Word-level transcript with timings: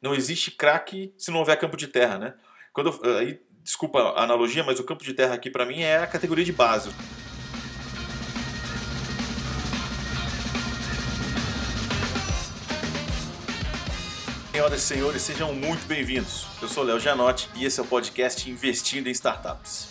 Não 0.00 0.14
existe 0.14 0.52
craque 0.52 1.12
se 1.18 1.28
não 1.32 1.40
houver 1.40 1.58
campo 1.58 1.76
de 1.76 1.88
terra, 1.88 2.18
né? 2.18 2.34
Quando 2.72 3.00
eu, 3.02 3.18
aí, 3.18 3.40
desculpa 3.64 4.00
a 4.00 4.22
analogia, 4.22 4.62
mas 4.62 4.78
o 4.78 4.84
campo 4.84 5.02
de 5.02 5.12
terra 5.12 5.34
aqui 5.34 5.50
para 5.50 5.66
mim 5.66 5.80
é 5.80 5.98
a 5.98 6.06
categoria 6.06 6.44
de 6.44 6.52
base. 6.52 6.90
Senhoras 14.52 14.82
e 14.82 14.84
senhores, 14.84 15.22
sejam 15.22 15.52
muito 15.52 15.84
bem-vindos. 15.86 16.46
Eu 16.62 16.68
sou 16.68 16.84
Léo 16.84 17.00
Gianotti 17.00 17.48
e 17.56 17.64
esse 17.64 17.80
é 17.80 17.82
o 17.82 17.86
podcast 17.86 18.48
Investindo 18.48 19.08
em 19.08 19.12
Startups. 19.12 19.88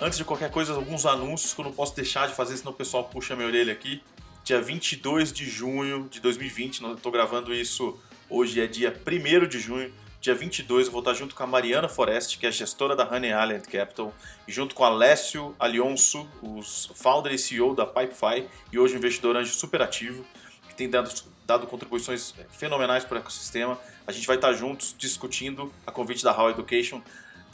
Antes 0.00 0.18
de 0.18 0.24
qualquer 0.24 0.50
coisa, 0.50 0.74
alguns 0.74 1.06
anúncios 1.06 1.54
que 1.54 1.60
eu 1.60 1.64
não 1.64 1.72
posso 1.72 1.96
deixar 1.96 2.28
de 2.28 2.34
fazer, 2.34 2.56
senão 2.56 2.70
o 2.72 2.74
pessoal 2.74 3.04
puxa 3.04 3.34
minha 3.34 3.48
orelha 3.48 3.72
aqui. 3.72 4.00
Dia 4.44 4.60
22 4.60 5.32
de 5.32 5.46
junho 5.48 6.06
de 6.10 6.20
2020, 6.20 6.82
eu 6.82 6.92
estou 6.92 7.10
gravando 7.10 7.54
isso 7.54 7.98
hoje, 8.28 8.60
é 8.60 8.66
dia 8.66 8.94
1 8.94 9.48
de 9.48 9.58
junho. 9.58 9.90
Dia 10.20 10.34
22 10.34 10.84
eu 10.84 10.92
vou 10.92 10.98
estar 10.98 11.14
junto 11.14 11.34
com 11.34 11.42
a 11.42 11.46
Mariana 11.46 11.88
Forest, 11.88 12.36
que 12.36 12.46
é 12.46 12.52
gestora 12.52 12.94
da 12.94 13.10
Honey 13.10 13.30
Island 13.30 13.66
Capital, 13.66 14.12
e 14.46 14.52
junto 14.52 14.74
com 14.74 14.82
o 14.82 14.86
Alessio 14.86 15.56
Alionso, 15.58 16.28
os 16.42 16.90
founder 16.94 17.32
e 17.32 17.38
CEO 17.38 17.74
da 17.74 17.86
Pipefy, 17.86 18.46
e 18.70 18.78
hoje 18.78 18.94
investidor 18.94 19.34
anjo 19.34 19.54
super 19.54 19.80
ativo, 19.80 20.26
que 20.68 20.74
tem 20.74 20.90
dado, 20.90 21.10
dado 21.46 21.66
contribuições 21.66 22.34
fenomenais 22.50 23.02
para 23.02 23.16
o 23.16 23.20
ecossistema. 23.20 23.80
A 24.06 24.12
gente 24.12 24.26
vai 24.26 24.36
estar 24.36 24.52
juntos 24.52 24.94
discutindo 24.98 25.72
a 25.86 25.90
convite 25.90 26.22
da 26.22 26.38
How 26.38 26.50
Education 26.50 27.00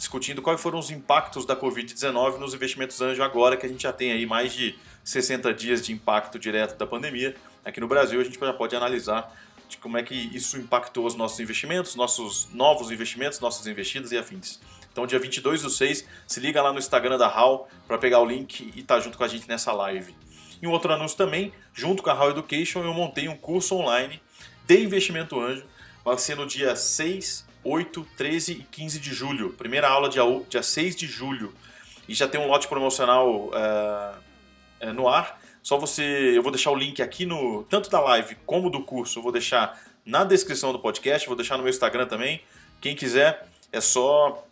discutindo 0.01 0.41
quais 0.41 0.59
foram 0.59 0.79
os 0.79 0.91
impactos 0.91 1.45
da 1.45 1.55
Covid-19 1.55 2.39
nos 2.39 2.55
investimentos 2.55 3.03
anjo 3.03 3.23
agora 3.23 3.55
que 3.55 3.67
a 3.67 3.69
gente 3.69 3.83
já 3.83 3.93
tem 3.93 4.11
aí 4.13 4.25
mais 4.25 4.51
de 4.51 4.75
60 5.05 5.53
dias 5.53 5.85
de 5.85 5.93
impacto 5.93 6.39
direto 6.39 6.79
da 6.79 6.87
pandemia. 6.87 7.37
Aqui 7.63 7.81
no 7.81 7.87
Brasil 7.87 8.19
a 8.19 8.25
gente 8.25 8.41
já 8.41 8.53
pode 8.55 8.75
analisar 8.75 9.31
de 9.69 9.77
como 9.77 9.99
é 9.99 10.03
que 10.03 10.15
isso 10.15 10.57
impactou 10.57 11.05
os 11.05 11.15
nossos 11.15 11.39
investimentos, 11.39 11.95
nossos 11.97 12.49
novos 12.55 12.91
investimentos, 12.91 13.41
nossas 13.41 13.67
investidas 13.67 14.11
e 14.11 14.17
afins. 14.17 14.59
Então, 14.91 15.07
dia 15.07 15.19
22 15.19 15.63
do 15.63 15.69
6, 15.69 16.07
se 16.27 16.41
liga 16.41 16.63
lá 16.63 16.73
no 16.73 16.79
Instagram 16.79 17.19
da 17.19 17.29
HAL 17.29 17.69
para 17.87 17.99
pegar 17.99 18.21
o 18.21 18.25
link 18.25 18.73
e 18.75 18.81
estar 18.81 18.95
tá 18.95 19.01
junto 19.01 19.19
com 19.19 19.25
a 19.25 19.29
gente 19.29 19.47
nessa 19.47 19.71
live. 19.71 20.15
E 20.63 20.67
um 20.67 20.71
outro 20.71 20.91
anúncio 20.95 21.17
também, 21.17 21.53
junto 21.75 22.03
com 22.03 22.09
a 22.09 22.15
HAL 22.15 22.31
Education, 22.31 22.83
eu 22.83 22.95
montei 22.95 23.29
um 23.29 23.37
curso 23.37 23.77
online 23.77 24.21
de 24.67 24.83
investimento 24.83 25.39
anjo. 25.39 25.63
Vai 26.03 26.17
ser 26.17 26.37
no 26.37 26.47
dia 26.47 26.75
6 26.75 27.50
8, 27.63 28.07
13 28.17 28.53
e 28.53 28.63
15 28.63 28.99
de 28.99 29.13
julho. 29.13 29.51
Primeira 29.53 29.89
aula 29.89 30.09
dia, 30.09 30.23
dia 30.49 30.63
6 30.63 30.97
de 30.97 31.07
julho. 31.07 31.53
E 32.09 32.15
já 32.15 32.27
tem 32.27 32.41
um 32.41 32.47
lote 32.47 32.67
promocional 32.69 33.51
uh, 33.51 34.93
no 34.93 35.09
ar. 35.09 35.41
Só 35.63 35.79
você. 35.79 36.03
Eu 36.35 36.43
vou 36.43 36.51
deixar 36.51 36.71
o 36.71 36.75
link 36.75 37.03
aqui 37.03 37.27
no. 37.27 37.65
Tanto 37.65 37.91
da 37.91 38.01
live 38.01 38.37
como 38.47 38.71
do 38.71 38.83
curso, 38.83 39.19
eu 39.19 39.23
vou 39.23 39.31
deixar 39.31 39.79
na 40.05 40.25
descrição 40.25 40.73
do 40.73 40.79
podcast, 40.79 41.27
vou 41.27 41.37
deixar 41.37 41.57
no 41.57 41.63
meu 41.63 41.71
Instagram 41.71 42.07
também. 42.07 42.41
Quem 42.81 42.97
quiser, 42.97 43.47
é 43.71 43.81
só 43.81 44.47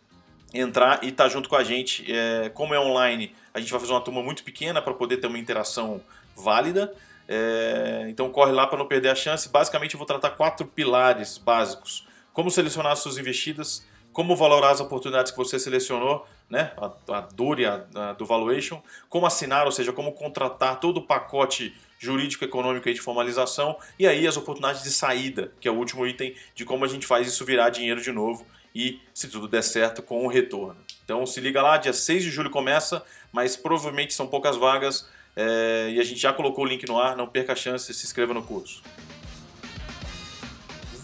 entrar 0.52 1.02
e 1.02 1.08
estar 1.08 1.24
tá 1.24 1.30
junto 1.30 1.48
com 1.48 1.56
a 1.56 1.64
gente. 1.64 2.04
É, 2.12 2.50
como 2.50 2.74
é 2.74 2.80
online, 2.80 3.34
a 3.52 3.60
gente 3.60 3.70
vai 3.70 3.80
fazer 3.80 3.92
uma 3.92 4.00
turma 4.00 4.22
muito 4.22 4.44
pequena 4.44 4.82
para 4.82 4.94
poder 4.94 5.16
ter 5.16 5.26
uma 5.26 5.38
interação 5.38 6.00
válida. 6.36 6.94
É, 7.26 8.06
então 8.08 8.30
corre 8.30 8.52
lá 8.52 8.66
para 8.66 8.78
não 8.78 8.86
perder 8.86 9.08
a 9.08 9.14
chance. 9.14 9.48
Basicamente 9.48 9.94
eu 9.94 9.98
vou 9.98 10.06
tratar 10.06 10.30
quatro 10.30 10.66
pilares 10.66 11.38
básicos 11.38 12.06
como 12.38 12.52
selecionar 12.52 12.92
as 12.92 13.00
suas 13.00 13.18
investidas, 13.18 13.84
como 14.12 14.36
valorar 14.36 14.70
as 14.70 14.78
oportunidades 14.78 15.32
que 15.32 15.36
você 15.36 15.58
selecionou, 15.58 16.24
né? 16.48 16.70
a, 16.76 17.16
a 17.16 17.20
dor 17.22 17.58
a, 17.64 17.84
a, 17.96 18.12
do 18.12 18.24
valuation, 18.24 18.80
como 19.08 19.26
assinar, 19.26 19.66
ou 19.66 19.72
seja, 19.72 19.92
como 19.92 20.12
contratar 20.12 20.78
todo 20.78 20.98
o 20.98 21.02
pacote 21.02 21.74
jurídico, 21.98 22.44
econômico 22.44 22.92
de 22.92 23.00
formalização, 23.00 23.76
e 23.98 24.06
aí 24.06 24.24
as 24.24 24.36
oportunidades 24.36 24.84
de 24.84 24.92
saída, 24.92 25.50
que 25.58 25.66
é 25.66 25.70
o 25.72 25.74
último 25.74 26.06
item 26.06 26.32
de 26.54 26.64
como 26.64 26.84
a 26.84 26.88
gente 26.88 27.08
faz 27.08 27.26
isso 27.26 27.44
virar 27.44 27.70
dinheiro 27.70 28.00
de 28.00 28.12
novo 28.12 28.46
e, 28.72 29.00
se 29.12 29.26
tudo 29.26 29.48
der 29.48 29.64
certo, 29.64 30.00
com 30.00 30.24
o 30.24 30.28
retorno. 30.28 30.76
Então 31.04 31.26
se 31.26 31.40
liga 31.40 31.60
lá, 31.60 31.76
dia 31.76 31.92
6 31.92 32.22
de 32.22 32.30
julho 32.30 32.50
começa, 32.50 33.02
mas 33.32 33.56
provavelmente 33.56 34.14
são 34.14 34.28
poucas 34.28 34.56
vagas 34.56 35.08
é, 35.34 35.88
e 35.90 35.98
a 35.98 36.04
gente 36.04 36.20
já 36.20 36.32
colocou 36.32 36.64
o 36.64 36.68
link 36.68 36.86
no 36.86 37.00
ar, 37.00 37.16
não 37.16 37.26
perca 37.26 37.54
a 37.54 37.56
chance, 37.56 37.92
se 37.92 38.06
inscreva 38.06 38.32
no 38.32 38.44
curso. 38.44 38.80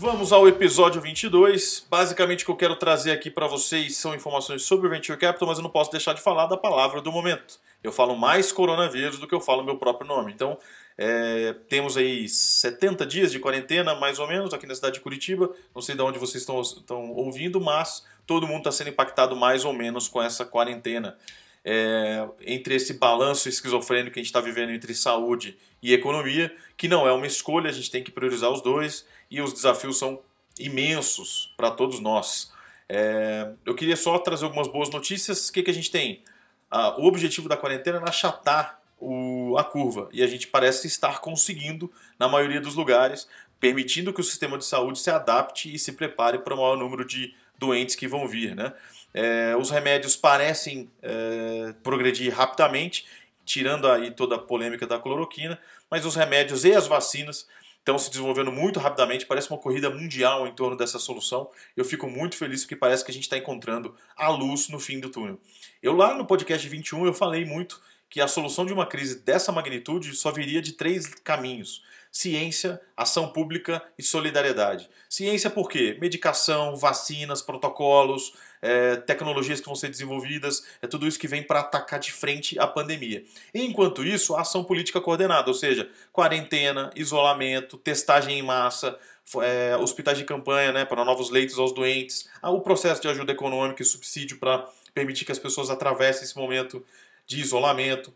Vamos 0.05 0.35
ao 0.35 0.47
episódio 0.47 1.01
22. 1.01 1.87
Basicamente, 1.89 2.43
o 2.43 2.45
que 2.45 2.53
eu 2.53 2.57
quero 2.57 2.77
trazer 2.77 3.11
aqui 3.11 3.31
para 3.31 3.47
vocês 3.47 3.97
são 3.97 4.15
informações 4.15 4.63
sobre 4.63 4.87
o 4.87 4.91
Venture 4.91 5.19
Capital, 5.19 5.49
mas 5.49 5.57
eu 5.57 5.63
não 5.63 5.71
posso 5.71 5.91
deixar 5.91 6.13
de 6.13 6.21
falar 6.21 6.45
da 6.45 6.59
palavra 6.59 7.01
do 7.01 7.11
momento. 7.11 7.59
Eu 7.83 7.91
falo 7.91 8.15
mais 8.15 8.53
coronavírus 8.53 9.19
do 9.19 9.27
que 9.27 9.35
eu 9.35 9.41
falo 9.41 9.65
meu 9.65 9.79
próprio 9.79 10.07
nome. 10.07 10.31
Então, 10.31 10.59
é, 10.99 11.55
temos 11.71 11.97
aí 11.97 12.29
70 12.29 13.07
dias 13.07 13.33
de 13.33 13.39
quarentena, 13.39 13.95
mais 13.95 14.19
ou 14.19 14.29
menos, 14.29 14.53
aqui 14.53 14.67
na 14.67 14.75
cidade 14.75 14.97
de 14.97 15.01
Curitiba. 15.01 15.51
Não 15.75 15.81
sei 15.81 15.95
de 15.95 16.03
onde 16.03 16.19
vocês 16.19 16.43
estão, 16.43 16.61
estão 16.61 17.11
ouvindo, 17.13 17.59
mas 17.59 18.05
todo 18.27 18.47
mundo 18.47 18.59
está 18.59 18.73
sendo 18.73 18.91
impactado 18.91 19.35
mais 19.35 19.65
ou 19.65 19.73
menos 19.73 20.07
com 20.07 20.23
essa 20.23 20.45
quarentena. 20.45 21.17
É, 21.65 22.29
entre 22.43 22.75
esse 22.75 22.95
balanço 22.95 23.49
esquizofrênico 23.49 24.13
que 24.13 24.21
a 24.21 24.23
gente 24.23 24.29
está 24.29 24.41
vivendo 24.41 24.71
entre 24.71 24.95
saúde 24.95 25.57
e 25.83 25.95
economia, 25.95 26.55
que 26.77 26.89
não 26.89 27.09
é 27.09 27.13
uma 27.13 27.27
escolha, 27.27 27.71
a 27.71 27.73
gente 27.73 27.91
tem 27.91 28.05
que 28.05 28.11
priorizar 28.11 28.51
os 28.51 28.61
dois 28.61 29.07
e 29.31 29.41
os 29.41 29.53
desafios 29.53 29.99
são 29.99 30.21
imensos 30.59 31.55
para 31.57 31.71
todos 31.71 32.01
nós. 32.01 32.53
É, 32.89 33.51
eu 33.65 33.75
queria 33.75 33.97
só 33.97 34.19
trazer 34.19 34.45
algumas 34.45 34.69
boas 34.69 34.91
notícias. 34.91 35.49
O 35.49 35.53
que, 35.53 35.63
que 35.63 35.71
a 35.71 35.75
gente 35.75 35.91
tem? 35.91 36.23
Ah, 36.71 36.97
o 36.99 37.07
objetivo 37.07 37.49
da 37.49 37.57
quarentena 37.57 37.99
é 37.99 38.09
achatar 38.09 38.81
o, 38.99 39.57
a 39.59 39.65
curva 39.65 40.09
e 40.13 40.23
a 40.23 40.27
gente 40.27 40.47
parece 40.49 40.87
estar 40.87 41.21
conseguindo 41.21 41.91
na 42.19 42.29
maioria 42.29 42.61
dos 42.61 42.75
lugares, 42.75 43.29
permitindo 43.61 44.13
que 44.13 44.21
o 44.21 44.25
sistema 44.25 44.59
de 44.59 44.65
saúde 44.65 44.99
se 44.99 45.11
adapte 45.11 45.73
e 45.73 45.79
se 45.79 45.93
prepare 45.93 46.39
para 46.39 46.55
o 46.55 46.57
maior 46.57 46.77
número 46.77 47.05
de 47.05 47.35
doentes 47.59 47.95
que 47.95 48.09
vão 48.09 48.27
vir. 48.27 48.55
Né? 48.55 48.73
É, 49.13 49.57
os 49.57 49.71
remédios 49.71 50.17
parecem 50.17 50.91
é, 51.03 51.75
progredir 51.83 52.35
rapidamente, 52.35 53.07
tirando 53.45 53.89
aí 53.89 54.11
toda 54.11 54.37
a 54.37 54.39
polêmica 54.39 54.87
da 54.87 54.99
cloroquina, 54.99 55.59
mas 55.91 56.05
os 56.05 56.17
remédios 56.17 56.65
e 56.65 56.73
as 56.73 56.87
vacinas 56.87 57.47
estão 57.85 57.99
se 57.99 58.09
desenvolvendo 58.09 58.51
muito 58.51 58.81
rapidamente, 58.81 59.27
parece 59.27 59.51
uma 59.51 59.59
corrida 59.59 59.91
mundial 59.91 60.47
em 60.47 60.55
torno 60.55 60.75
dessa 60.75 60.99
solução. 60.99 61.51
Eu 61.77 61.85
fico 61.85 62.09
muito 62.09 62.35
feliz 62.35 62.63
porque 62.63 62.75
parece 62.75 63.05
que 63.05 63.11
a 63.11 63.15
gente 63.15 63.25
está 63.25 63.37
encontrando 63.37 63.95
a 64.17 64.29
luz 64.31 64.71
no 64.71 64.81
fim 64.81 64.99
do 64.99 65.11
túnel. 65.11 65.39
Eu 65.83 65.95
lá 65.95 66.15
no 66.15 66.25
podcast 66.25 66.67
21 66.67 67.05
eu 67.05 67.13
falei 67.13 67.45
muito 67.45 67.81
que 68.09 68.23
a 68.23 68.29
solução 68.29 68.65
de 68.65 68.73
uma 68.73 68.87
crise 68.87 69.23
dessa 69.23 69.53
magnitude 69.53 70.15
só 70.15 70.33
viria 70.33 70.63
de 70.63 70.73
três 70.73 71.07
caminhos: 71.07 71.83
ciência, 72.15 72.81
ação 72.97 73.33
pública 73.33 73.83
e 73.99 74.03
solidariedade. 74.03 74.89
Ciência 75.11 75.51
por 75.51 75.69
quê? 75.69 75.99
Medicação, 76.01 76.77
vacinas, 76.77 77.43
protocolos, 77.43 78.35
é, 78.63 78.95
tecnologias 78.95 79.59
que 79.59 79.67
vão 79.67 79.75
ser 79.75 79.89
desenvolvidas, 79.89 80.65
é 80.81 80.87
tudo 80.87 81.09
isso 81.09 81.19
que 81.19 81.27
vem 81.27 81.43
para 81.43 81.59
atacar 81.59 81.99
de 81.99 82.13
frente 82.13 82.57
a 82.57 82.69
pandemia. 82.69 83.25
Enquanto 83.53 84.05
isso, 84.05 84.37
a 84.37 84.43
ação 84.43 84.63
política 84.63 85.01
coordenada, 85.01 85.49
ou 85.49 85.55
seja, 85.55 85.91
quarentena, 86.13 86.89
isolamento, 86.95 87.77
testagem 87.77 88.39
em 88.39 88.43
massa, 88.43 88.97
é, 89.43 89.77
hospitais 89.77 90.17
de 90.17 90.23
campanha 90.25 90.71
né, 90.71 90.85
para 90.85 91.05
novos 91.05 91.31
leitos 91.31 91.59
aos 91.59 91.75
doentes, 91.75 92.29
o 92.45 92.61
processo 92.61 93.03
de 93.03 93.09
ajuda 93.09 93.33
econômica 93.33 93.83
e 93.83 93.85
subsídio 93.85 94.39
para 94.39 94.65
permitir 94.95 95.25
que 95.25 95.33
as 95.33 95.39
pessoas 95.41 95.69
atravessem 95.69 96.23
esse 96.23 96.37
momento 96.37 96.87
de 97.27 97.41
isolamento, 97.41 98.15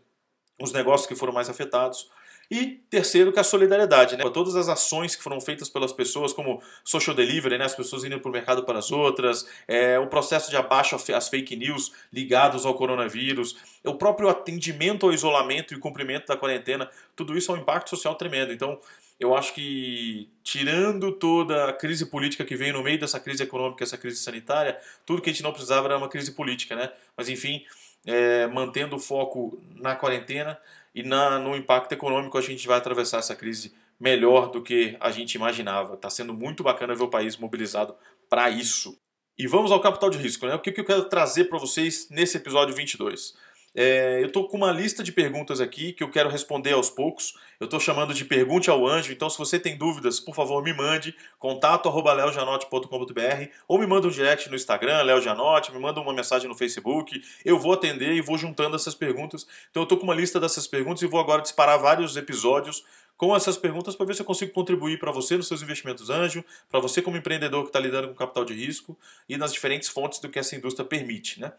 os 0.57 0.71
negócios 0.71 1.05
que 1.05 1.15
foram 1.15 1.33
mais 1.33 1.49
afetados. 1.49 2.09
E 2.51 2.81
terceiro, 2.89 3.31
que 3.31 3.39
a 3.39 3.43
solidariedade, 3.43 4.17
né? 4.17 4.27
Todas 4.31 4.55
as 4.55 4.67
ações 4.67 5.15
que 5.15 5.21
foram 5.21 5.39
feitas 5.39 5.69
pelas 5.69 5.93
pessoas, 5.93 6.33
como 6.33 6.61
social 6.83 7.15
delivery, 7.15 7.59
né? 7.59 7.65
as 7.65 7.75
pessoas 7.75 8.03
indo 8.03 8.19
para 8.19 8.29
o 8.29 8.31
mercado 8.31 8.63
para 8.63 8.79
as 8.79 8.91
outras, 8.91 9.47
é, 9.67 9.99
o 9.99 10.07
processo 10.07 10.49
de 10.49 10.57
abaixo 10.57 10.95
às 10.95 11.29
fake 11.29 11.55
news 11.55 11.91
ligados 12.11 12.65
ao 12.65 12.73
coronavírus, 12.73 13.55
o 13.83 13.93
próprio 13.93 14.29
atendimento 14.29 15.05
ao 15.05 15.13
isolamento 15.13 15.75
e 15.75 15.79
cumprimento 15.79 16.25
da 16.25 16.35
quarentena, 16.35 16.89
tudo 17.15 17.37
isso 17.37 17.51
é 17.51 17.55
um 17.55 17.57
impacto 17.59 17.91
social 17.91 18.15
tremendo. 18.15 18.51
Então, 18.51 18.79
eu 19.19 19.35
acho 19.35 19.53
que, 19.53 20.29
tirando 20.41 21.11
toda 21.11 21.69
a 21.69 21.73
crise 21.73 22.05
política 22.05 22.45
que 22.45 22.55
veio 22.55 22.73
no 22.73 22.81
meio 22.81 22.99
dessa 22.99 23.19
crise 23.19 23.43
econômica, 23.43 23.83
essa 23.83 23.97
crise 23.97 24.17
sanitária, 24.17 24.79
tudo 25.05 25.21
que 25.21 25.29
a 25.29 25.33
gente 25.33 25.43
não 25.43 25.51
precisava 25.51 25.87
era 25.87 25.97
uma 25.97 26.09
crise 26.09 26.31
política, 26.31 26.75
né? 26.75 26.89
Mas, 27.17 27.27
enfim, 27.27 27.63
é, 28.05 28.47
mantendo 28.47 28.95
o 28.95 28.99
foco 28.99 29.61
na 29.75 29.95
quarentena, 29.95 30.57
e 30.93 31.03
na, 31.03 31.39
no 31.39 31.55
impacto 31.55 31.91
econômico 31.91 32.37
a 32.37 32.41
gente 32.41 32.67
vai 32.67 32.77
atravessar 32.77 33.19
essa 33.19 33.35
crise 33.35 33.73
melhor 33.99 34.49
do 34.49 34.61
que 34.61 34.95
a 34.99 35.11
gente 35.11 35.35
imaginava. 35.35 35.95
Está 35.95 36.09
sendo 36.09 36.33
muito 36.33 36.63
bacana 36.63 36.95
ver 36.95 37.03
o 37.03 37.09
país 37.09 37.37
mobilizado 37.37 37.95
para 38.29 38.49
isso. 38.49 38.97
E 39.37 39.47
vamos 39.47 39.71
ao 39.71 39.79
capital 39.79 40.09
de 40.09 40.17
risco, 40.17 40.45
né? 40.45 40.55
O 40.55 40.59
que, 40.59 40.71
que 40.71 40.81
eu 40.81 40.85
quero 40.85 41.05
trazer 41.05 41.45
para 41.45 41.57
vocês 41.57 42.09
nesse 42.09 42.37
episódio 42.37 42.75
22? 42.75 43.33
É, 43.75 44.21
eu 44.21 44.27
estou 44.27 44.47
com 44.47 44.57
uma 44.57 44.71
lista 44.71 45.03
de 45.03 45.11
perguntas 45.11 45.61
aqui 45.61 45.93
que 45.93 46.03
eu 46.03 46.09
quero 46.09 46.29
responder 46.29 46.73
aos 46.73 46.89
poucos. 46.89 47.35
Eu 47.59 47.65
estou 47.65 47.79
chamando 47.79 48.13
de 48.13 48.25
Pergunte 48.25 48.69
ao 48.69 48.87
Anjo, 48.87 49.11
então 49.11 49.29
se 49.29 49.37
você 49.37 49.59
tem 49.59 49.77
dúvidas, 49.77 50.19
por 50.19 50.33
favor, 50.33 50.63
me 50.63 50.73
mande 50.73 51.15
contato@leojanote.com.br 51.37 53.49
ou 53.67 53.77
me 53.77 53.85
manda 53.85 54.07
um 54.07 54.11
direct 54.11 54.49
no 54.49 54.55
Instagram, 54.55 55.03
Leo 55.03 55.21
Janote, 55.21 55.71
me 55.71 55.79
manda 55.79 55.99
uma 55.99 56.13
mensagem 56.13 56.47
no 56.47 56.55
Facebook. 56.55 57.21
Eu 57.43 57.59
vou 57.59 57.73
atender 57.73 58.13
e 58.13 58.21
vou 58.21 58.37
juntando 58.37 58.75
essas 58.75 58.95
perguntas. 58.95 59.45
Então 59.69 59.81
eu 59.81 59.85
estou 59.85 59.97
com 59.97 60.05
uma 60.05 60.15
lista 60.15 60.39
dessas 60.39 60.67
perguntas 60.67 61.01
e 61.01 61.07
vou 61.07 61.19
agora 61.19 61.41
disparar 61.41 61.79
vários 61.79 62.15
episódios 62.15 62.83
com 63.19 63.35
essas 63.35 63.57
perguntas 63.57 63.97
para 63.97 64.05
ver 64.05 64.15
se 64.15 64.21
eu 64.21 64.25
consigo 64.25 64.53
contribuir 64.53 64.97
para 64.97 65.11
você 65.11 65.35
nos 65.35 65.45
seus 65.45 65.61
investimentos 65.61 66.09
anjo, 66.09 66.41
para 66.69 66.79
você 66.79 67.01
como 67.01 67.17
empreendedor 67.17 67.63
que 67.63 67.67
está 67.67 67.77
lidando 67.77 68.07
com 68.07 68.13
capital 68.13 68.45
de 68.45 68.53
risco 68.53 68.97
e 69.27 69.35
nas 69.35 69.51
diferentes 69.51 69.89
fontes 69.89 70.19
do 70.19 70.29
que 70.29 70.39
essa 70.39 70.55
indústria 70.55 70.87
permite. 70.87 71.37
Né? 71.37 71.51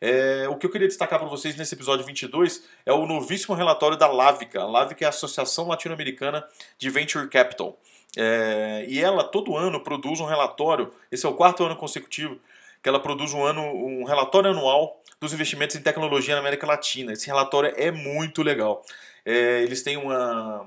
É, 0.00 0.48
o 0.48 0.54
que 0.54 0.64
eu 0.64 0.70
queria 0.70 0.86
destacar 0.86 1.18
para 1.18 1.26
vocês 1.26 1.56
nesse 1.58 1.74
episódio 1.74 2.04
22 2.04 2.62
é 2.86 2.92
o 2.92 3.06
novíssimo 3.06 3.54
relatório 3.54 3.96
da 3.96 4.06
Lavica. 4.06 4.60
A 4.62 4.66
Lavica 4.66 5.04
é 5.04 5.06
a 5.06 5.10
Associação 5.10 5.68
Latino-Americana 5.68 6.46
de 6.78 6.88
Venture 6.88 7.28
Capital. 7.28 7.78
É, 8.16 8.86
e 8.88 9.00
ela 9.00 9.22
todo 9.24 9.56
ano 9.56 9.80
produz 9.80 10.20
um 10.20 10.24
relatório, 10.24 10.92
esse 11.12 11.26
é 11.26 11.28
o 11.28 11.34
quarto 11.34 11.64
ano 11.64 11.76
consecutivo, 11.76 12.38
que 12.82 12.88
ela 12.88 13.00
produz 13.00 13.34
um, 13.34 13.44
ano, 13.44 13.62
um 13.62 14.04
relatório 14.04 14.50
anual 14.50 15.02
dos 15.20 15.32
investimentos 15.32 15.76
em 15.76 15.82
tecnologia 15.82 16.34
na 16.34 16.40
América 16.40 16.66
Latina. 16.66 17.12
Esse 17.12 17.26
relatório 17.26 17.72
é 17.76 17.90
muito 17.90 18.42
legal. 18.42 18.84
É, 19.24 19.62
eles 19.62 19.82
têm 19.82 19.96
uma. 19.96 20.66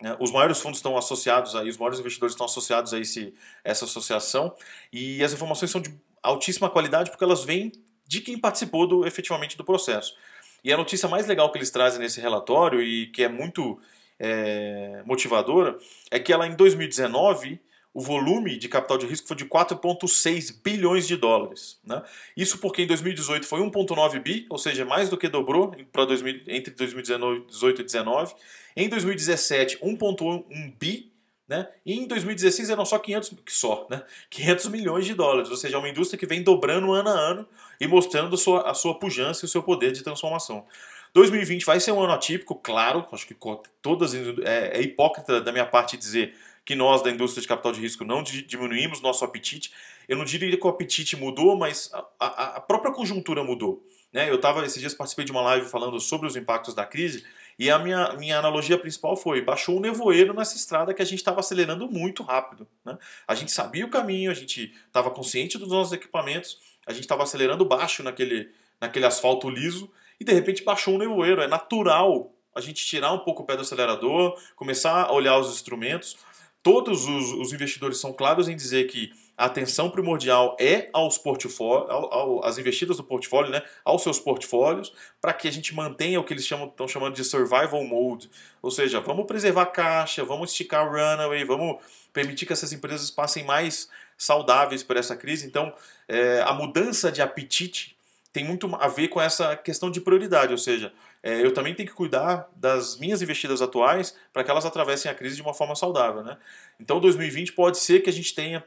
Né, 0.00 0.16
os 0.20 0.30
maiores 0.30 0.60
fundos 0.60 0.78
estão 0.78 0.96
associados 0.96 1.56
aí, 1.56 1.68
os 1.68 1.76
maiores 1.76 1.98
investidores 1.98 2.34
estão 2.34 2.46
associados 2.46 2.94
a 2.94 2.98
esse, 2.98 3.34
essa 3.64 3.84
associação 3.84 4.54
e 4.92 5.22
as 5.22 5.32
informações 5.32 5.70
são 5.70 5.80
de 5.80 5.94
altíssima 6.22 6.70
qualidade 6.70 7.10
porque 7.10 7.24
elas 7.24 7.44
vêm 7.44 7.72
de 8.10 8.20
quem 8.20 8.36
participou 8.36 8.88
do, 8.88 9.06
efetivamente 9.06 9.56
do 9.56 9.62
processo. 9.62 10.16
E 10.64 10.72
a 10.72 10.76
notícia 10.76 11.08
mais 11.08 11.28
legal 11.28 11.52
que 11.52 11.58
eles 11.58 11.70
trazem 11.70 12.00
nesse 12.00 12.20
relatório 12.20 12.82
e 12.82 13.06
que 13.06 13.22
é 13.22 13.28
muito 13.28 13.78
é, 14.18 15.00
motivadora 15.06 15.78
é 16.10 16.18
que 16.18 16.32
ela 16.32 16.44
em 16.44 16.56
2019 16.56 17.60
o 17.94 18.00
volume 18.00 18.58
de 18.58 18.68
capital 18.68 18.98
de 18.98 19.06
risco 19.06 19.28
foi 19.28 19.36
de 19.36 19.44
4,6 19.44 20.60
bilhões 20.62 21.06
de 21.06 21.16
dólares. 21.16 21.78
Né? 21.84 22.02
Isso 22.36 22.58
porque 22.58 22.82
em 22.82 22.86
2018 22.88 23.46
foi 23.46 23.60
1,9 23.60 24.20
bi, 24.20 24.44
ou 24.50 24.58
seja, 24.58 24.84
mais 24.84 25.08
do 25.08 25.16
que 25.16 25.28
dobrou 25.28 25.70
para 25.92 26.02
entre 26.48 26.72
2018 26.72 27.80
e 27.80 27.84
2019. 27.84 28.34
Em 28.76 28.88
2017, 28.88 29.78
1,1 29.78 30.74
bi. 30.78 31.09
Né? 31.50 31.66
E 31.84 31.94
em 31.94 32.06
2016 32.06 32.70
eram 32.70 32.84
só 32.84 32.96
500, 32.96 33.34
só, 33.48 33.84
né? 33.90 34.04
500 34.30 34.66
milhões 34.66 35.04
de 35.04 35.14
dólares, 35.14 35.50
ou 35.50 35.56
seja, 35.56 35.74
é 35.74 35.78
uma 35.80 35.88
indústria 35.88 36.16
que 36.16 36.24
vem 36.24 36.44
dobrando 36.44 36.92
ano 36.92 37.08
a 37.08 37.12
ano 37.12 37.48
e 37.80 37.88
mostrando 37.88 38.36
a 38.36 38.38
sua, 38.38 38.70
a 38.70 38.72
sua 38.72 38.96
pujança 38.96 39.44
e 39.44 39.46
o 39.46 39.48
seu 39.48 39.60
poder 39.60 39.90
de 39.90 40.04
transformação. 40.04 40.64
2020 41.12 41.66
vai 41.66 41.80
ser 41.80 41.90
um 41.90 42.00
ano 42.00 42.12
atípico, 42.12 42.54
claro, 42.54 43.04
acho 43.10 43.26
que 43.26 43.36
todas 43.82 44.14
é, 44.14 44.78
é 44.78 44.80
hipócrita 44.80 45.40
da 45.40 45.50
minha 45.50 45.66
parte 45.66 45.96
dizer 45.96 46.36
que 46.64 46.76
nós 46.76 47.02
da 47.02 47.10
indústria 47.10 47.42
de 47.42 47.48
capital 47.48 47.72
de 47.72 47.80
risco 47.80 48.04
não 48.04 48.22
diminuímos 48.22 49.00
nosso 49.00 49.24
apetite. 49.24 49.72
Eu 50.08 50.16
não 50.16 50.24
diria 50.24 50.56
que 50.56 50.64
o 50.64 50.70
apetite 50.70 51.16
mudou, 51.16 51.56
mas 51.56 51.90
a, 51.92 52.04
a, 52.20 52.44
a 52.58 52.60
própria 52.60 52.92
conjuntura 52.92 53.42
mudou. 53.42 53.84
Né? 54.12 54.30
Eu 54.30 54.36
estava 54.36 54.64
esses 54.64 54.78
dias 54.78 54.94
participei 54.94 55.24
de 55.24 55.32
uma 55.32 55.42
live 55.42 55.68
falando 55.68 55.98
sobre 55.98 56.28
os 56.28 56.36
impactos 56.36 56.74
da 56.74 56.86
crise 56.86 57.24
e 57.60 57.70
a 57.70 57.78
minha, 57.78 58.14
minha 58.14 58.38
analogia 58.38 58.78
principal 58.78 59.14
foi 59.14 59.42
baixou 59.42 59.76
um 59.76 59.80
nevoeiro 59.80 60.32
nessa 60.32 60.56
estrada 60.56 60.94
que 60.94 61.02
a 61.02 61.04
gente 61.04 61.18
estava 61.18 61.40
acelerando 61.40 61.86
muito 61.90 62.22
rápido. 62.22 62.66
Né? 62.82 62.96
A 63.28 63.34
gente 63.34 63.52
sabia 63.52 63.84
o 63.84 63.90
caminho, 63.90 64.30
a 64.30 64.34
gente 64.34 64.74
estava 64.86 65.10
consciente 65.10 65.58
dos 65.58 65.68
nossos 65.68 65.92
equipamentos, 65.92 66.58
a 66.86 66.92
gente 66.94 67.02
estava 67.02 67.22
acelerando 67.22 67.62
baixo 67.62 68.02
naquele, 68.02 68.50
naquele 68.80 69.04
asfalto 69.04 69.50
liso 69.50 69.92
e 70.18 70.24
de 70.24 70.32
repente 70.32 70.64
baixou 70.64 70.94
um 70.94 70.98
nevoeiro. 70.98 71.42
É 71.42 71.46
natural 71.46 72.32
a 72.56 72.62
gente 72.62 72.82
tirar 72.82 73.12
um 73.12 73.18
pouco 73.18 73.42
o 73.42 73.44
pé 73.44 73.56
do 73.56 73.62
acelerador, 73.62 74.40
começar 74.56 75.04
a 75.04 75.12
olhar 75.12 75.38
os 75.38 75.52
instrumentos 75.52 76.16
todos 76.62 77.06
os, 77.06 77.32
os, 77.32 77.52
investidores 77.52 77.98
são 77.98 78.12
claros 78.12 78.48
em 78.48 78.56
dizer 78.56 78.86
que 78.86 79.10
a 79.40 79.46
atenção 79.46 79.88
primordial 79.88 80.54
é 80.60 80.90
aos 80.92 81.16
portfólios, 81.16 81.90
ao, 81.90 82.12
ao, 82.12 82.44
às 82.44 82.58
investidas 82.58 82.98
do 82.98 83.04
portfólio, 83.04 83.50
né, 83.50 83.62
aos 83.82 84.02
seus 84.02 84.20
portfólios, 84.20 84.92
para 85.18 85.32
que 85.32 85.48
a 85.48 85.50
gente 85.50 85.74
mantenha 85.74 86.20
o 86.20 86.24
que 86.24 86.34
eles 86.34 86.44
estão 86.44 86.86
chamando 86.86 87.14
de 87.14 87.24
survival 87.24 87.82
mode. 87.82 88.30
Ou 88.60 88.70
seja, 88.70 89.00
vamos 89.00 89.24
preservar 89.24 89.64
caixa, 89.66 90.22
vamos 90.22 90.50
esticar 90.50 90.86
runaway, 90.86 91.42
vamos 91.42 91.82
permitir 92.12 92.44
que 92.44 92.52
essas 92.52 92.70
empresas 92.70 93.10
passem 93.10 93.42
mais 93.42 93.88
saudáveis 94.18 94.82
por 94.82 94.98
essa 94.98 95.16
crise. 95.16 95.46
Então, 95.46 95.72
é, 96.06 96.42
a 96.42 96.52
mudança 96.52 97.10
de 97.10 97.22
apetite 97.22 97.96
tem 98.34 98.44
muito 98.44 98.70
a 98.76 98.88
ver 98.88 99.08
com 99.08 99.22
essa 99.22 99.56
questão 99.56 99.90
de 99.90 100.02
prioridade, 100.02 100.52
ou 100.52 100.58
seja, 100.58 100.92
é, 101.22 101.42
eu 101.42 101.54
também 101.54 101.74
tenho 101.74 101.88
que 101.88 101.94
cuidar 101.94 102.46
das 102.54 102.98
minhas 102.98 103.22
investidas 103.22 103.62
atuais 103.62 104.14
para 104.34 104.44
que 104.44 104.50
elas 104.50 104.66
atravessem 104.66 105.10
a 105.10 105.14
crise 105.14 105.36
de 105.36 105.42
uma 105.42 105.54
forma 105.54 105.74
saudável. 105.74 106.22
Né? 106.22 106.36
Então 106.78 107.00
2020 107.00 107.54
pode 107.54 107.78
ser 107.78 108.00
que 108.00 108.10
a 108.10 108.12
gente 108.12 108.34
tenha 108.34 108.62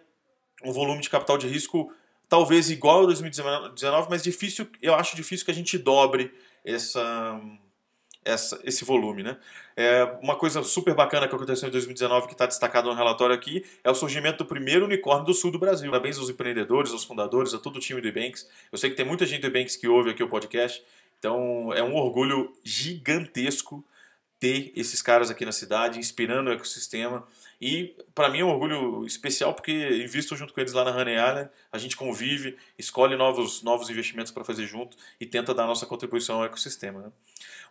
um 0.63 0.71
volume 0.71 1.01
de 1.01 1.09
capital 1.09 1.37
de 1.37 1.47
risco 1.47 1.91
talvez 2.33 2.71
igual 2.71 3.01
ao 3.01 3.05
2019, 3.05 4.07
mas 4.09 4.23
difícil, 4.23 4.67
eu 4.81 4.95
acho 4.95 5.15
difícil 5.15 5.45
que 5.45 5.51
a 5.51 5.53
gente 5.53 5.77
dobre 5.77 6.33
essa, 6.65 7.39
essa, 8.25 8.59
esse 8.63 8.83
volume. 8.83 9.21
Né? 9.21 9.37
É, 9.75 10.03
uma 10.19 10.35
coisa 10.35 10.63
super 10.63 10.95
bacana 10.95 11.27
que 11.27 11.35
aconteceu 11.35 11.67
em 11.67 11.71
2019, 11.71 12.25
que 12.25 12.33
está 12.33 12.47
destacado 12.47 12.89
no 12.89 12.95
relatório 12.95 13.35
aqui, 13.35 13.63
é 13.83 13.91
o 13.91 13.93
surgimento 13.93 14.39
do 14.39 14.45
primeiro 14.45 14.85
unicórnio 14.85 15.25
do 15.25 15.33
sul 15.33 15.51
do 15.51 15.59
Brasil. 15.59 15.91
Parabéns 15.91 16.17
aos 16.17 16.29
empreendedores, 16.29 16.91
aos 16.91 17.03
fundadores, 17.03 17.53
a 17.53 17.59
todo 17.59 17.75
o 17.75 17.79
time 17.79 18.01
do 18.01 18.07
Ebanks. 18.07 18.49
Eu 18.71 18.79
sei 18.79 18.89
que 18.89 18.95
tem 18.95 19.05
muita 19.05 19.27
gente 19.27 19.41
do 19.41 19.47
Ebanks 19.47 19.75
que 19.75 19.87
ouve 19.87 20.09
aqui 20.09 20.23
o 20.23 20.27
podcast, 20.27 20.83
então 21.19 21.71
é 21.73 21.83
um 21.83 21.95
orgulho 21.95 22.51
gigantesco 22.63 23.85
ter 24.39 24.73
esses 24.75 25.01
caras 25.01 25.29
aqui 25.29 25.45
na 25.45 25.51
cidade, 25.51 25.99
inspirando 25.99 26.49
o 26.49 26.53
ecossistema. 26.53 27.25
E 27.65 27.95
para 28.13 28.27
mim 28.27 28.41
é 28.41 28.43
um 28.43 28.49
orgulho 28.49 29.05
especial 29.05 29.53
porque 29.53 29.71
invisto 30.03 30.35
junto 30.35 30.53
com 30.53 30.59
eles 30.59 30.73
lá 30.73 30.83
na 30.83 30.91
Honey 30.91 31.15
Island, 31.15 31.49
a 31.71 31.77
gente 31.77 31.95
convive, 31.95 32.57
escolhe 32.77 33.15
novos, 33.15 33.63
novos 33.63 33.89
investimentos 33.89 34.33
para 34.33 34.43
fazer 34.43 34.67
junto 34.67 34.97
e 35.17 35.25
tenta 35.25 35.53
dar 35.53 35.65
nossa 35.65 35.85
contribuição 35.85 36.39
ao 36.39 36.45
ecossistema. 36.45 37.03
Né? 37.03 37.09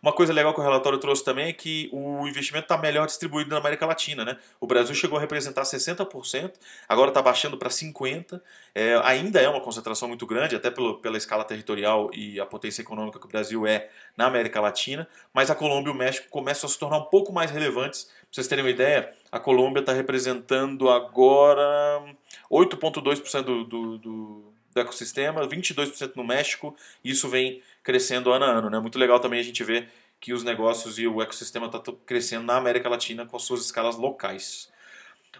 Uma 0.01 0.11
coisa 0.11 0.33
legal 0.33 0.51
que 0.51 0.59
o 0.59 0.63
relatório 0.63 0.97
trouxe 0.97 1.23
também 1.23 1.49
é 1.49 1.53
que 1.53 1.89
o 1.93 2.27
investimento 2.27 2.65
está 2.65 2.75
melhor 2.75 3.05
distribuído 3.05 3.51
na 3.51 3.57
América 3.57 3.85
Latina. 3.85 4.25
Né? 4.25 4.37
O 4.59 4.65
Brasil 4.65 4.95
chegou 4.95 5.19
a 5.19 5.21
representar 5.21 5.61
60%, 5.61 6.53
agora 6.89 7.09
está 7.09 7.21
baixando 7.21 7.55
para 7.55 7.69
50%. 7.69 8.41
É, 8.73 8.99
ainda 9.03 9.39
é 9.39 9.47
uma 9.47 9.61
concentração 9.61 10.07
muito 10.07 10.25
grande, 10.25 10.55
até 10.55 10.71
pelo, 10.71 10.97
pela 10.97 11.17
escala 11.17 11.43
territorial 11.43 12.09
e 12.11 12.39
a 12.39 12.45
potência 12.47 12.81
econômica 12.81 13.19
que 13.19 13.25
o 13.25 13.29
Brasil 13.29 13.67
é 13.67 13.89
na 14.17 14.25
América 14.25 14.59
Latina, 14.59 15.07
mas 15.31 15.51
a 15.51 15.55
Colômbia 15.55 15.91
e 15.91 15.93
o 15.93 15.97
México 15.97 16.27
começam 16.29 16.67
a 16.67 16.71
se 16.71 16.79
tornar 16.79 16.97
um 16.97 17.05
pouco 17.05 17.31
mais 17.31 17.51
relevantes. 17.51 18.09
Vocês 18.33 18.47
terem 18.47 18.63
uma 18.63 18.71
ideia, 18.71 19.13
a 19.31 19.39
Colômbia 19.39 19.81
está 19.81 19.93
representando 19.93 20.89
agora 20.89 22.03
8,2% 22.51 23.43
do, 23.43 23.63
do, 23.63 23.97
do, 23.99 24.53
do 24.73 24.79
ecossistema, 24.81 25.47
22% 25.47 26.13
no 26.15 26.23
México, 26.23 26.75
e 27.03 27.11
isso 27.11 27.29
vem 27.29 27.61
crescendo 27.83 28.31
ano 28.31 28.45
a 28.45 28.47
ano. 28.47 28.71
Né? 28.71 28.79
Muito 28.79 28.97
legal 28.97 29.19
também 29.19 29.39
a 29.39 29.43
gente 29.43 29.63
ver 29.63 29.87
que 30.19 30.33
os 30.33 30.43
negócios 30.43 30.97
e 30.97 31.05
o 31.05 31.21
ecossistema 31.21 31.67
está 31.67 31.79
crescendo 32.07 32.45
na 32.45 32.57
América 32.57 32.89
Latina 32.89 33.23
com 33.23 33.37
suas 33.37 33.65
escalas 33.65 33.97
locais. 33.97 34.67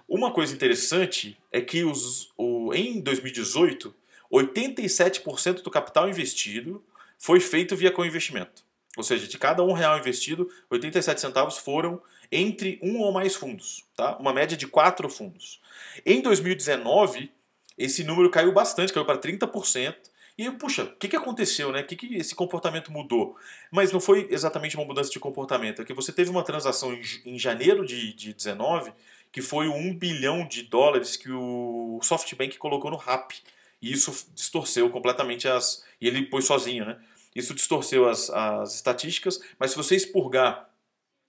Uma 0.07 0.31
coisa 0.31 0.53
interessante 0.53 1.35
é 1.51 1.61
que 1.61 1.83
os, 1.83 2.31
o, 2.37 2.75
em 2.75 3.01
2018, 3.01 3.91
87% 4.31 5.63
do 5.63 5.71
capital 5.71 6.07
investido 6.07 6.85
foi 7.17 7.39
feito 7.39 7.75
via 7.75 7.91
co-investimento. 7.91 8.63
Ou 8.95 9.03
seja, 9.03 9.27
de 9.27 9.37
cada 9.37 9.63
um 9.63 9.73
real 9.73 9.97
investido, 9.97 10.49
87 10.69 11.19
centavos 11.19 11.57
foram 11.57 12.01
entre 12.31 12.79
um 12.81 12.99
ou 12.99 13.11
mais 13.11 13.35
fundos, 13.35 13.85
tá? 13.95 14.17
Uma 14.17 14.33
média 14.33 14.55
de 14.55 14.67
quatro 14.67 15.09
fundos. 15.09 15.59
Em 16.05 16.21
2019, 16.21 17.31
esse 17.77 18.03
número 18.03 18.29
caiu 18.29 18.51
bastante, 18.51 18.93
caiu 18.93 19.05
para 19.05 19.17
30%. 19.17 19.95
E 20.37 20.49
puxa, 20.51 20.83
o 20.83 20.95
que, 20.95 21.07
que 21.07 21.15
aconteceu, 21.15 21.71
né? 21.71 21.81
O 21.81 21.85
que, 21.85 21.95
que 21.95 22.15
esse 22.15 22.33
comportamento 22.33 22.91
mudou? 22.91 23.35
Mas 23.71 23.91
não 23.91 23.99
foi 23.99 24.27
exatamente 24.31 24.75
uma 24.75 24.85
mudança 24.85 25.11
de 25.11 25.19
comportamento, 25.19 25.81
é 25.81 25.85
que 25.85 25.93
você 25.93 26.11
teve 26.11 26.31
uma 26.31 26.43
transação 26.43 26.97
em, 27.25 27.37
janeiro 27.37 27.85
de, 27.85 28.13
de 28.13 28.33
19 28.33 28.91
que 29.31 29.41
foi 29.41 29.67
o 29.67 29.73
1 29.73 29.95
bilhão 29.95 30.47
de 30.47 30.61
dólares 30.61 31.17
que 31.17 31.31
o 31.31 31.99
SoftBank 32.03 32.55
colocou 32.59 32.91
no 32.91 32.97
RAP. 32.97 33.31
E 33.81 33.91
isso 33.91 34.27
distorceu 34.35 34.89
completamente 34.91 35.47
as. 35.47 35.83
E 35.99 36.07
ele 36.07 36.27
pôs 36.27 36.45
sozinho, 36.45 36.85
né? 36.85 36.99
Isso 37.35 37.53
distorceu 37.53 38.07
as, 38.07 38.29
as 38.29 38.75
estatísticas, 38.75 39.41
mas 39.57 39.71
se 39.71 39.77
você 39.77 39.95
expurgar 39.95 40.69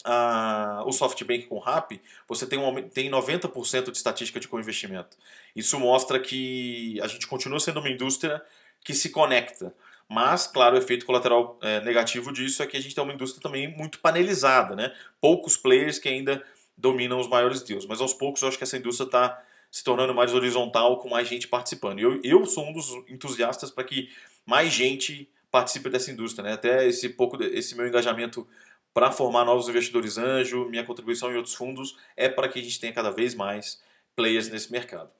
a, 0.04 0.82
o 0.86 0.92
SoftBank 0.92 1.46
com 1.46 1.56
o 1.56 1.58
RAP, 1.58 1.92
você 2.28 2.46
tem, 2.46 2.58
um, 2.58 2.88
tem 2.88 3.10
90% 3.10 3.90
de 3.90 3.96
estatística 3.96 4.38
de 4.38 4.46
co-investimento. 4.46 5.16
Isso 5.56 5.80
mostra 5.80 6.20
que 6.20 7.00
a 7.00 7.06
gente 7.06 7.26
continua 7.26 7.58
sendo 7.58 7.80
uma 7.80 7.88
indústria 7.88 8.42
que 8.84 8.92
se 8.92 9.08
conecta. 9.08 9.74
Mas, 10.06 10.46
claro, 10.46 10.76
o 10.76 10.78
efeito 10.78 11.06
colateral 11.06 11.58
é, 11.62 11.80
negativo 11.80 12.30
disso 12.30 12.62
é 12.62 12.66
que 12.66 12.76
a 12.76 12.80
gente 12.80 12.94
tem 12.94 13.02
uma 13.02 13.14
indústria 13.14 13.42
também 13.42 13.74
muito 13.74 13.98
panelizada, 14.00 14.76
né? 14.76 14.94
Poucos 15.18 15.56
players 15.56 15.98
que 15.98 16.08
ainda 16.08 16.44
dominam 16.76 17.18
os 17.18 17.26
maiores 17.26 17.62
deals. 17.62 17.86
Mas 17.86 18.02
aos 18.02 18.12
poucos 18.12 18.42
eu 18.42 18.48
acho 18.48 18.58
que 18.58 18.64
essa 18.64 18.76
indústria 18.76 19.06
está 19.06 19.42
se 19.70 19.82
tornando 19.82 20.14
mais 20.14 20.34
horizontal, 20.34 20.98
com 20.98 21.08
mais 21.08 21.26
gente 21.26 21.48
participando. 21.48 21.98
Eu, 21.98 22.20
eu 22.22 22.44
sou 22.44 22.68
um 22.68 22.72
dos 22.72 22.90
entusiastas 23.08 23.70
para 23.70 23.82
que 23.82 24.08
mais 24.44 24.72
gente 24.72 25.28
participe 25.54 25.88
dessa 25.88 26.10
indústria. 26.10 26.42
Né? 26.42 26.52
Até 26.54 26.84
esse 26.88 27.10
pouco 27.10 27.40
esse 27.40 27.76
meu 27.76 27.86
engajamento 27.86 28.44
para 28.92 29.12
formar 29.12 29.44
novos 29.44 29.68
investidores 29.68 30.18
anjo, 30.18 30.68
minha 30.68 30.82
contribuição 30.82 31.30
em 31.32 31.36
outros 31.36 31.54
fundos 31.54 31.96
é 32.16 32.28
para 32.28 32.48
que 32.48 32.58
a 32.58 32.62
gente 32.62 32.80
tenha 32.80 32.92
cada 32.92 33.10
vez 33.12 33.36
mais 33.36 33.80
players 34.16 34.48
nesse 34.48 34.72
mercado. 34.72 35.10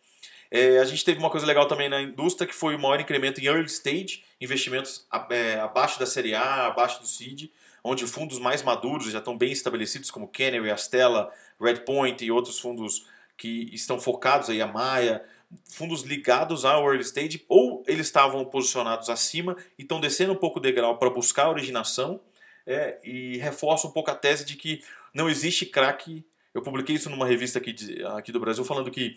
É, 0.51 0.79
a 0.79 0.85
gente 0.85 1.05
teve 1.05 1.21
uma 1.21 1.31
coisa 1.31 1.47
legal 1.47 1.69
também 1.69 1.89
na 1.89 2.03
indústria 2.03 2.49
que 2.49 2.55
foi 2.55 2.75
o 2.75 2.81
maior 2.81 3.01
incremento 3.01 3.41
em 3.41 3.45
early 3.45 3.67
stage, 3.67 4.25
investimentos 4.41 5.07
é, 5.31 5.61
abaixo 5.61 6.01
da 6.01 6.07
série 6.07 6.35
A, 6.35 6.67
abaixo 6.67 7.01
do 7.01 7.07
seed, 7.07 7.49
onde 7.85 8.05
fundos 8.05 8.41
mais 8.41 8.61
maduros 8.61 9.13
já 9.13 9.19
estão 9.19 9.39
bem 9.39 9.53
estabelecidos, 9.53 10.11
como 10.11 10.27
Canary, 10.27 10.69
Astella, 10.69 11.33
Redpoint 11.61 12.25
e 12.25 12.31
outros 12.33 12.59
fundos 12.59 13.07
que 13.37 13.71
estão 13.73 14.01
focados 14.01 14.51
aí, 14.51 14.61
a 14.61 14.67
Maia, 14.67 15.25
fundos 15.65 16.03
ligados 16.03 16.65
ao 16.65 16.85
early 16.87 17.03
stage, 17.03 17.45
ou 17.49 17.83
eles 17.87 18.07
estavam 18.07 18.45
posicionados 18.45 19.09
acima 19.09 19.57
e 19.79 19.83
estão 19.83 20.01
descendo 20.01 20.33
um 20.33 20.37
pouco 20.37 20.59
o 20.59 20.63
degrau 20.63 20.99
para 20.99 21.11
buscar 21.11 21.45
a 21.45 21.51
originação, 21.51 22.21
é, 22.67 22.99
e 23.05 23.37
reforça 23.39 23.87
um 23.87 23.91
pouco 23.91 24.11
a 24.11 24.15
tese 24.15 24.45
de 24.45 24.57
que 24.57 24.83
não 25.13 25.29
existe 25.29 25.67
craque. 25.67 26.25
Eu 26.53 26.63
publiquei 26.63 26.97
isso 26.97 27.11
numa 27.11 27.27
revista 27.27 27.59
aqui, 27.59 27.73
de, 27.73 28.05
aqui 28.07 28.33
do 28.33 28.41
Brasil 28.41 28.65
falando 28.65 28.91
que 28.91 29.17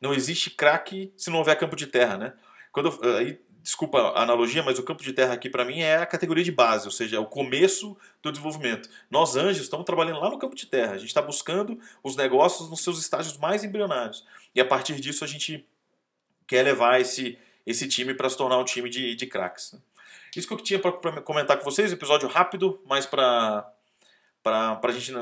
não 0.00 0.14
existe 0.14 0.50
craque 0.50 1.12
se 1.16 1.30
não 1.30 1.38
houver 1.38 1.58
campo 1.58 1.76
de 1.76 1.86
terra, 1.86 2.16
né? 2.16 2.32
Quando 2.72 2.98
aí, 3.16 3.38
desculpa 3.62 3.98
a 3.98 4.22
analogia, 4.22 4.62
mas 4.62 4.78
o 4.78 4.82
campo 4.82 5.02
de 5.02 5.12
terra 5.12 5.34
aqui 5.34 5.48
para 5.48 5.64
mim 5.64 5.80
é 5.80 5.96
a 5.96 6.06
categoria 6.06 6.44
de 6.44 6.52
base, 6.52 6.86
ou 6.86 6.92
seja, 6.92 7.16
é 7.16 7.18
o 7.18 7.26
começo 7.26 7.96
do 8.22 8.30
desenvolvimento. 8.30 8.88
Nós, 9.10 9.34
anjos, 9.34 9.62
estamos 9.62 9.86
trabalhando 9.86 10.20
lá 10.20 10.30
no 10.30 10.38
campo 10.38 10.54
de 10.54 10.66
terra. 10.66 10.92
A 10.92 10.98
gente 10.98 11.08
está 11.08 11.22
buscando 11.22 11.78
os 12.02 12.16
negócios 12.16 12.70
nos 12.70 12.82
seus 12.82 12.98
estágios 12.98 13.36
mais 13.38 13.64
embrionários. 13.64 14.24
E 14.54 14.60
a 14.60 14.64
partir 14.64 15.00
disso 15.00 15.24
a 15.24 15.26
gente 15.26 15.66
quer 16.46 16.62
levar 16.62 17.00
esse, 17.00 17.38
esse 17.66 17.88
time 17.88 18.14
para 18.14 18.28
se 18.28 18.36
tornar 18.36 18.58
um 18.58 18.64
time 18.64 18.88
de, 18.88 19.14
de 19.14 19.26
craques. 19.26 19.72
Né? 19.72 19.80
Isso 20.36 20.46
que 20.46 20.54
eu 20.54 20.58
tinha 20.58 20.78
para 20.78 20.92
comentar 21.22 21.56
com 21.56 21.64
vocês, 21.64 21.92
episódio 21.92 22.28
rápido, 22.28 22.80
mas 22.84 23.06
para 23.06 23.72
a 24.44 24.92
gente 24.92 25.12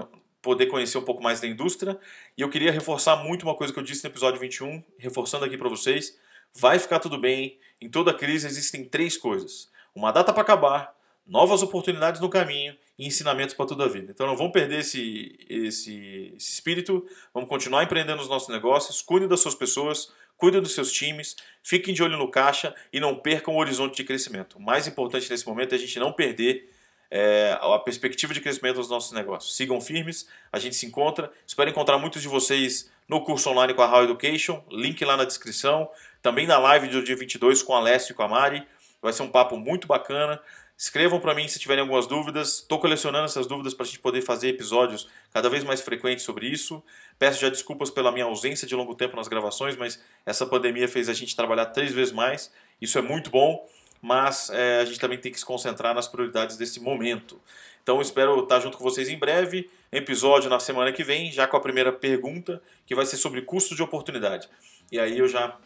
poder 0.42 0.66
conhecer 0.66 0.98
um 0.98 1.04
pouco 1.04 1.22
mais 1.22 1.40
da 1.40 1.46
indústria. 1.46 1.98
E 2.36 2.42
eu 2.42 2.50
queria 2.50 2.72
reforçar 2.72 3.16
muito 3.16 3.44
uma 3.44 3.54
coisa 3.54 3.72
que 3.72 3.78
eu 3.78 3.82
disse 3.82 4.04
no 4.04 4.10
episódio 4.10 4.40
21, 4.40 4.82
reforçando 4.98 5.44
aqui 5.44 5.56
para 5.56 5.68
vocês. 5.68 6.18
Vai 6.52 6.78
ficar 6.78 6.98
tudo 6.98 7.16
bem. 7.16 7.58
Em 7.80 7.88
toda 7.88 8.12
crise 8.12 8.46
existem 8.46 8.84
três 8.84 9.16
coisas: 9.16 9.70
uma 9.94 10.12
data 10.12 10.32
para 10.32 10.42
acabar, 10.42 10.94
novas 11.26 11.62
oportunidades 11.62 12.20
no 12.20 12.28
caminho 12.28 12.76
e 12.98 13.06
ensinamentos 13.06 13.54
para 13.54 13.66
toda 13.66 13.84
a 13.84 13.88
vida. 13.88 14.12
Então 14.12 14.26
não 14.26 14.36
vamos 14.36 14.52
perder 14.52 14.80
esse, 14.80 15.36
esse, 15.48 16.32
esse 16.36 16.52
espírito, 16.52 17.06
vamos 17.32 17.48
continuar 17.48 17.82
empreendendo 17.82 18.20
os 18.22 18.28
nossos 18.28 18.48
negócios, 18.48 19.00
cuide 19.02 19.26
das 19.26 19.40
suas 19.40 19.54
pessoas, 19.54 20.12
cuidem 20.36 20.60
dos 20.60 20.72
seus 20.72 20.92
times, 20.92 21.36
fiquem 21.62 21.94
de 21.94 22.02
olho 22.02 22.16
no 22.16 22.30
caixa 22.30 22.74
e 22.92 23.00
não 23.00 23.16
percam 23.16 23.54
o 23.54 23.58
horizonte 23.58 23.96
de 23.96 24.04
crescimento. 24.04 24.58
O 24.58 24.62
mais 24.62 24.86
importante 24.86 25.30
nesse 25.30 25.46
momento 25.46 25.72
é 25.72 25.76
a 25.76 25.78
gente 25.78 25.98
não 25.98 26.12
perder 26.12 26.70
é, 27.10 27.56
a 27.60 27.78
perspectiva 27.78 28.34
de 28.34 28.40
crescimento 28.40 28.76
dos 28.76 28.90
nossos 28.90 29.12
negócios. 29.12 29.56
Sigam 29.56 29.80
firmes, 29.80 30.28
a 30.52 30.58
gente 30.58 30.74
se 30.74 30.84
encontra. 30.84 31.30
Espero 31.46 31.70
encontrar 31.70 31.98
muitos 31.98 32.20
de 32.20 32.28
vocês 32.28 32.90
no 33.08 33.22
curso 33.22 33.50
online 33.50 33.72
com 33.74 33.82
a 33.82 33.90
How 33.90 34.04
Education, 34.04 34.64
link 34.70 35.04
lá 35.04 35.16
na 35.16 35.24
descrição. 35.24 35.88
Também 36.20 36.46
na 36.46 36.58
live 36.58 36.88
do 36.88 37.02
dia 37.02 37.16
22 37.16 37.62
com 37.62 37.74
a 37.74 37.78
Alessio 37.78 38.12
e 38.12 38.14
com 38.14 38.22
a 38.22 38.28
Mari. 38.28 38.66
Vai 39.00 39.12
ser 39.12 39.22
um 39.22 39.28
papo 39.28 39.56
muito 39.56 39.86
bacana. 39.86 40.40
Escrevam 40.76 41.20
para 41.20 41.34
mim 41.34 41.46
se 41.46 41.58
tiverem 41.58 41.82
algumas 41.82 42.06
dúvidas. 42.06 42.58
Estou 42.58 42.80
colecionando 42.80 43.24
essas 43.24 43.46
dúvidas 43.46 43.72
para 43.74 43.84
a 43.84 43.86
gente 43.86 44.00
poder 44.00 44.22
fazer 44.22 44.48
episódios 44.48 45.08
cada 45.32 45.48
vez 45.48 45.62
mais 45.62 45.80
frequentes 45.80 46.24
sobre 46.24 46.48
isso. 46.48 46.82
Peço 47.18 47.40
já 47.40 47.48
desculpas 47.48 47.90
pela 47.90 48.10
minha 48.10 48.24
ausência 48.24 48.66
de 48.66 48.74
longo 48.74 48.94
tempo 48.94 49.16
nas 49.16 49.28
gravações, 49.28 49.76
mas 49.76 50.02
essa 50.26 50.44
pandemia 50.44 50.88
fez 50.88 51.08
a 51.08 51.12
gente 51.12 51.36
trabalhar 51.36 51.66
três 51.66 51.92
vezes 51.92 52.12
mais. 52.12 52.52
Isso 52.80 52.98
é 52.98 53.02
muito 53.02 53.30
bom, 53.30 53.68
mas 54.02 54.50
é, 54.50 54.80
a 54.80 54.84
gente 54.84 54.98
também 54.98 55.16
tem 55.16 55.30
que 55.30 55.38
se 55.38 55.46
concentrar 55.46 55.94
nas 55.94 56.08
prioridades 56.08 56.56
desse 56.56 56.80
momento. 56.80 57.40
Então 57.82 58.00
espero 58.00 58.42
estar 58.42 58.58
junto 58.58 58.76
com 58.76 58.82
vocês 58.82 59.08
em 59.08 59.18
breve. 59.18 59.70
Episódio 59.92 60.50
na 60.50 60.58
semana 60.58 60.90
que 60.90 61.04
vem, 61.04 61.30
já 61.30 61.46
com 61.46 61.56
a 61.56 61.60
primeira 61.60 61.92
pergunta, 61.92 62.60
que 62.84 62.96
vai 62.96 63.06
ser 63.06 63.16
sobre 63.16 63.42
custo 63.42 63.76
de 63.76 63.82
oportunidade. 63.82 64.48
E 64.90 64.98
aí 64.98 65.18
eu 65.18 65.28
já 65.28 65.56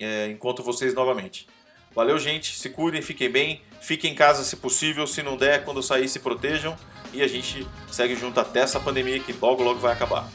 é, 0.00 0.26
encontro 0.26 0.64
vocês 0.64 0.92
novamente. 0.92 1.46
Valeu, 1.94 2.18
gente. 2.18 2.56
Se 2.56 2.68
cuidem, 2.70 3.00
fiquem 3.02 3.30
bem. 3.30 3.62
Fiquem 3.80 4.12
em 4.12 4.14
casa 4.14 4.42
se 4.42 4.56
possível. 4.56 5.06
Se 5.06 5.22
não 5.22 5.36
der, 5.36 5.64
quando 5.64 5.82
sair, 5.82 6.08
se 6.08 6.18
protejam. 6.18 6.76
E 7.12 7.22
a 7.22 7.28
gente 7.28 7.66
segue 7.90 8.16
junto 8.16 8.40
até 8.40 8.60
essa 8.60 8.80
pandemia 8.80 9.20
que 9.20 9.32
logo, 9.40 9.62
logo 9.62 9.78
vai 9.78 9.92
acabar. 9.92 10.28